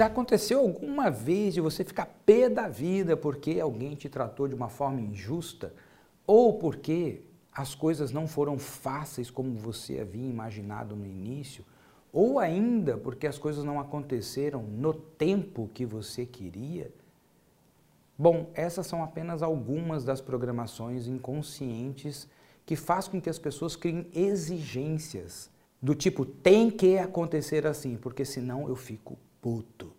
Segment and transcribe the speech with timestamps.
[0.00, 4.54] Já aconteceu alguma vez de você ficar pé da vida porque alguém te tratou de
[4.54, 5.74] uma forma injusta
[6.26, 7.20] ou porque
[7.52, 11.66] as coisas não foram fáceis como você havia imaginado no início,
[12.10, 16.90] ou ainda porque as coisas não aconteceram no tempo que você queria?
[18.16, 22.26] Bom, essas são apenas algumas das programações inconscientes
[22.64, 25.50] que faz com que as pessoas criem exigências
[25.82, 29.92] do tipo tem que acontecer assim, porque senão eu fico puto.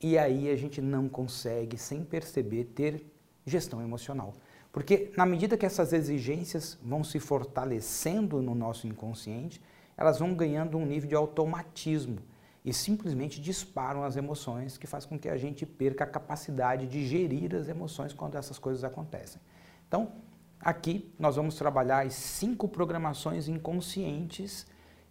[0.00, 3.04] E aí a gente não consegue, sem perceber, ter
[3.44, 4.32] gestão emocional.
[4.72, 9.60] Porque na medida que essas exigências vão se fortalecendo no nosso inconsciente,
[9.96, 12.18] elas vão ganhando um nível de automatismo
[12.64, 17.06] e simplesmente disparam as emoções, que faz com que a gente perca a capacidade de
[17.06, 19.40] gerir as emoções quando essas coisas acontecem.
[19.88, 20.12] Então,
[20.60, 24.66] aqui nós vamos trabalhar as cinco programações inconscientes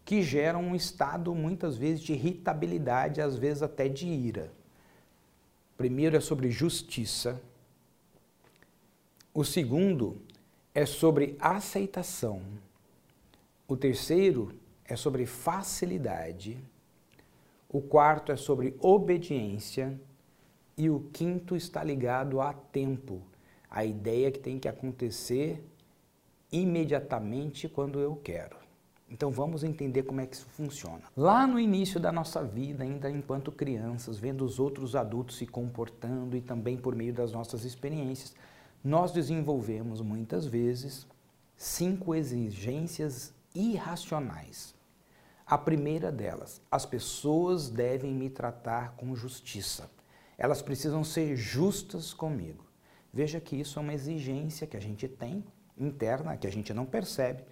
[0.09, 4.51] que geram um estado muitas vezes de irritabilidade, às vezes até de ira.
[5.77, 7.39] Primeiro é sobre justiça.
[9.31, 10.19] O segundo
[10.73, 12.41] é sobre aceitação.
[13.67, 14.51] O terceiro
[14.83, 16.57] é sobre facilidade.
[17.69, 19.95] O quarto é sobre obediência.
[20.75, 23.21] E o quinto está ligado a tempo.
[23.69, 25.63] A ideia que tem que acontecer
[26.51, 28.68] imediatamente quando eu quero.
[29.09, 31.01] Então vamos entender como é que isso funciona.
[31.17, 36.37] Lá no início da nossa vida, ainda enquanto crianças, vendo os outros adultos se comportando
[36.37, 38.35] e também por meio das nossas experiências,
[38.83, 41.07] nós desenvolvemos muitas vezes
[41.57, 44.75] cinco exigências irracionais.
[45.45, 49.89] A primeira delas, as pessoas devem me tratar com justiça.
[50.37, 52.63] Elas precisam ser justas comigo.
[53.11, 55.43] Veja que isso é uma exigência que a gente tem
[55.75, 57.43] interna, que a gente não percebe,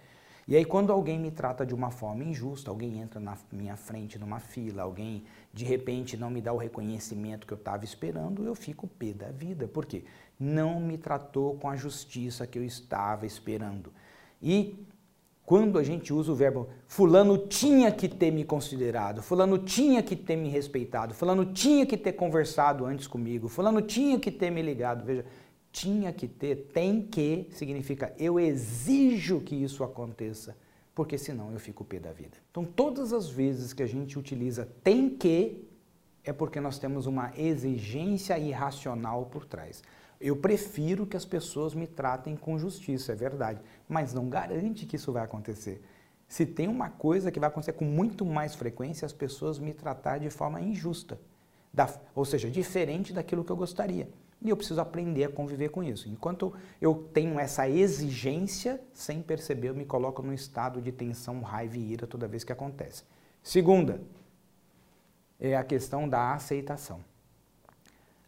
[0.48, 4.18] e aí, quando alguém me trata de uma forma injusta, alguém entra na minha frente
[4.18, 8.54] numa fila, alguém de repente não me dá o reconhecimento que eu estava esperando, eu
[8.54, 9.68] fico pé da vida.
[9.68, 10.04] Por quê?
[10.40, 13.92] Não me tratou com a justiça que eu estava esperando.
[14.40, 14.86] E
[15.44, 20.16] quando a gente usa o verbo fulano tinha que ter me considerado, fulano tinha que
[20.16, 24.62] ter me respeitado, fulano tinha que ter conversado antes comigo, fulano tinha que ter me
[24.62, 25.04] ligado.
[25.04, 25.26] Veja,
[25.72, 30.56] tinha que ter, tem que, significa eu exijo que isso aconteça,
[30.94, 32.36] porque senão eu fico pé da vida.
[32.50, 35.64] Então, todas as vezes que a gente utiliza tem que,
[36.24, 39.82] é porque nós temos uma exigência irracional por trás.
[40.20, 44.96] Eu prefiro que as pessoas me tratem com justiça, é verdade, mas não garante que
[44.96, 45.80] isso vai acontecer.
[46.26, 50.18] Se tem uma coisa que vai acontecer com muito mais frequência, as pessoas me tratar
[50.18, 51.18] de forma injusta,
[51.72, 54.08] da, ou seja, diferente daquilo que eu gostaria.
[54.40, 56.08] E eu preciso aprender a conviver com isso.
[56.08, 61.76] Enquanto eu tenho essa exigência, sem perceber, eu me coloco num estado de tensão, raiva
[61.76, 63.02] e ira toda vez que acontece.
[63.42, 64.00] Segunda,
[65.40, 67.00] é a questão da aceitação.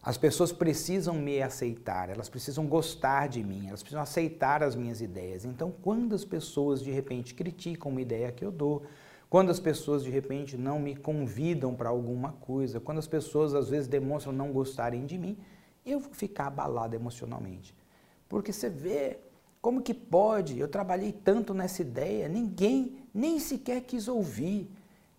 [0.02, 5.02] As pessoas precisam me aceitar, elas precisam gostar de mim, elas precisam aceitar as minhas
[5.02, 5.44] ideias.
[5.44, 8.82] Então, quando as pessoas de repente criticam uma ideia que eu dou,
[9.28, 13.68] quando as pessoas de repente não me convidam para alguma coisa, quando as pessoas às
[13.68, 15.36] vezes demonstram não gostarem de mim,
[15.84, 17.74] eu vou ficar abalado emocionalmente.
[18.28, 19.18] Porque você vê
[19.60, 24.70] como que pode, eu trabalhei tanto nessa ideia, ninguém nem sequer quis ouvir,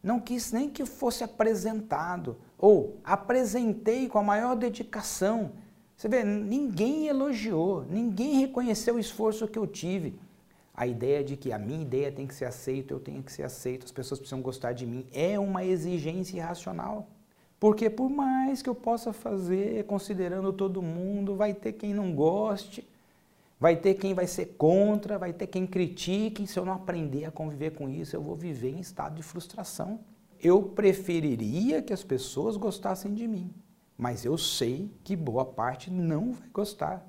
[0.01, 5.51] não quis nem que fosse apresentado, ou apresentei com a maior dedicação.
[5.95, 10.19] Você vê, ninguém elogiou, ninguém reconheceu o esforço que eu tive.
[10.73, 13.43] A ideia de que a minha ideia tem que ser aceita, eu tenho que ser
[13.43, 17.07] aceito, as pessoas precisam gostar de mim, é uma exigência irracional.
[17.61, 22.83] Porque por mais que eu possa fazer, considerando todo mundo, vai ter quem não goste,
[23.59, 26.47] vai ter quem vai ser contra, vai ter quem critique.
[26.47, 29.99] Se eu não aprender a conviver com isso, eu vou viver em estado de frustração.
[30.41, 33.53] Eu preferiria que as pessoas gostassem de mim,
[33.95, 37.07] mas eu sei que boa parte não vai gostar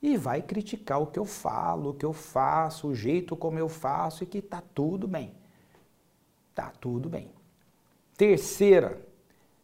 [0.00, 3.68] e vai criticar o que eu falo, o que eu faço, o jeito como eu
[3.68, 5.34] faço e que tá tudo bem.
[6.54, 7.30] Tá tudo bem.
[8.16, 9.11] Terceira,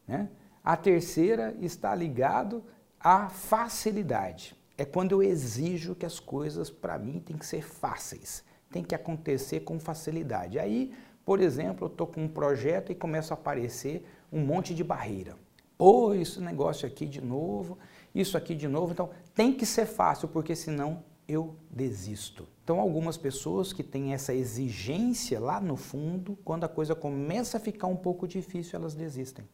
[0.08, 0.28] né?
[0.64, 2.64] A terceira está ligado
[2.98, 4.56] à facilidade.
[4.76, 8.94] É quando eu exijo que as coisas para mim têm que ser fáceis, tem que
[8.94, 10.58] acontecer com facilidade.
[10.58, 10.92] Aí,
[11.24, 15.36] por exemplo, eu estou com um projeto e começa a aparecer um monte de barreira.
[15.76, 17.78] Pô, esse negócio aqui de novo,
[18.14, 18.92] isso aqui de novo.
[18.92, 22.48] Então, tem que ser fácil, porque senão eu desisto.
[22.64, 27.60] Então, algumas pessoas que têm essa exigência lá no fundo, quando a coisa começa a
[27.60, 29.44] ficar um pouco difícil, elas desistem.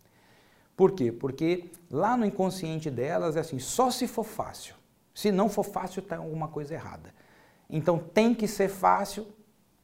[0.76, 1.12] Por quê?
[1.12, 4.74] Porque lá no inconsciente delas é assim, só se for fácil.
[5.14, 7.14] Se não for fácil, está alguma coisa errada.
[7.70, 9.26] Então tem que ser fácil,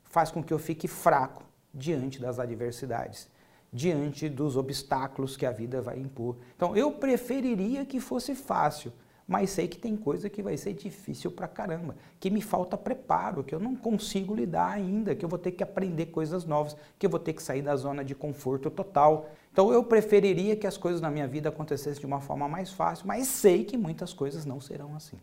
[0.04, 3.28] faz com que eu fique fraco diante das adversidades.
[3.72, 6.36] diante dos obstáculos que a vida vai impor.
[6.56, 8.92] Então, eu preferiria que fosse fácil,
[9.30, 13.44] mas sei que tem coisa que vai ser difícil pra caramba, que me falta preparo,
[13.44, 17.06] que eu não consigo lidar ainda, que eu vou ter que aprender coisas novas, que
[17.06, 19.30] eu vou ter que sair da zona de conforto total.
[19.52, 23.06] Então eu preferiria que as coisas na minha vida acontecessem de uma forma mais fácil,
[23.06, 25.16] mas sei que muitas coisas não serão assim.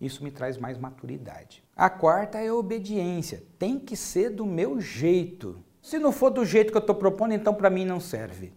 [0.00, 1.62] Isso me traz mais maturidade.
[1.76, 3.42] A quarta é a obediência.
[3.58, 5.62] Tem que ser do meu jeito.
[5.82, 8.50] Se não for do jeito que eu estou propondo, então para mim não serve.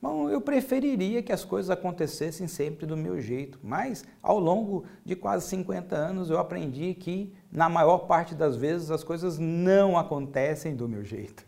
[0.00, 5.16] Bom, eu preferiria que as coisas acontecessem sempre do meu jeito, mas ao longo de
[5.16, 10.76] quase 50 anos eu aprendi que, na maior parte das vezes, as coisas não acontecem
[10.76, 11.44] do meu jeito.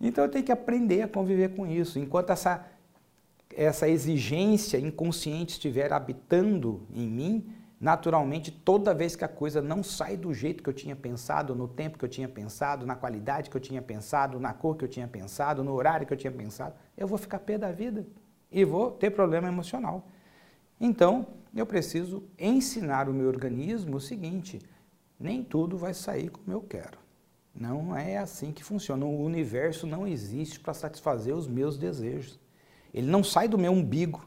[0.00, 1.98] Então eu tenho que aprender a conviver com isso.
[1.98, 2.66] Enquanto essa,
[3.54, 7.46] essa exigência inconsciente estiver habitando em mim,
[7.82, 11.66] naturalmente, toda vez que a coisa não sai do jeito que eu tinha pensado, no
[11.66, 14.88] tempo que eu tinha pensado, na qualidade que eu tinha pensado, na cor que eu
[14.88, 18.06] tinha pensado, no horário que eu tinha pensado, eu vou ficar pé da vida
[18.52, 20.06] e vou ter problema emocional.
[20.80, 24.60] Então, eu preciso ensinar o meu organismo o seguinte:
[25.18, 26.98] nem tudo vai sair como eu quero.
[27.52, 29.04] Não é assim que funciona.
[29.04, 32.38] O universo não existe para satisfazer os meus desejos.
[32.94, 34.24] Ele não sai do meu umbigo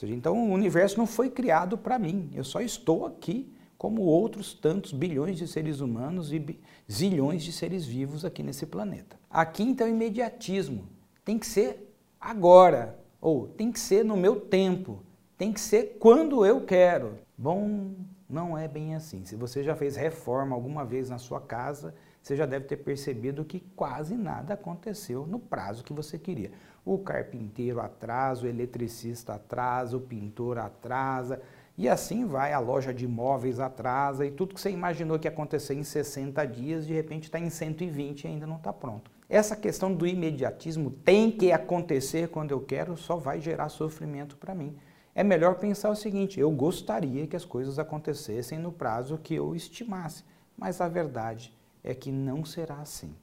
[0.00, 4.52] seja, então o universo não foi criado para mim, eu só estou aqui como outros
[4.52, 6.60] tantos bilhões de seres humanos e
[6.90, 9.18] zilhões de seres vivos aqui nesse planeta.
[9.30, 10.86] Aqui então o imediatismo
[11.24, 15.02] tem que ser agora, ou tem que ser no meu tempo,
[15.38, 17.18] tem que ser quando eu quero.
[17.38, 17.92] Bom,
[18.28, 19.24] não é bem assim.
[19.24, 23.44] Se você já fez reforma alguma vez na sua casa, você já deve ter percebido
[23.44, 26.52] que quase nada aconteceu no prazo que você queria.
[26.84, 31.40] O carpinteiro atrasa, o eletricista atrasa, o pintor atrasa,
[31.78, 35.30] e assim vai, a loja de imóveis atrasa, e tudo que você imaginou que ia
[35.30, 39.10] acontecer em 60 dias, de repente está em 120 e ainda não está pronto.
[39.28, 44.54] Essa questão do imediatismo tem que acontecer quando eu quero, só vai gerar sofrimento para
[44.54, 44.76] mim.
[45.14, 49.54] É melhor pensar o seguinte: eu gostaria que as coisas acontecessem no prazo que eu
[49.54, 50.24] estimasse,
[50.58, 53.14] mas a verdade é que não será assim.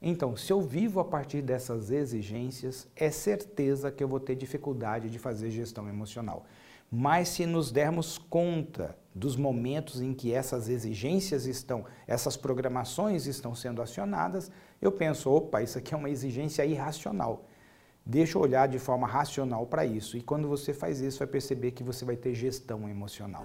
[0.00, 5.10] Então, se eu vivo a partir dessas exigências, é certeza que eu vou ter dificuldade
[5.10, 6.44] de fazer gestão emocional.
[6.90, 13.54] Mas se nos dermos conta dos momentos em que essas exigências estão, essas programações estão
[13.54, 14.50] sendo acionadas,
[14.80, 17.44] eu penso, opa, isso aqui é uma exigência irracional.
[18.04, 20.16] Deixa eu olhar de forma racional para isso.
[20.16, 23.44] E quando você faz isso, vai perceber que você vai ter gestão emocional.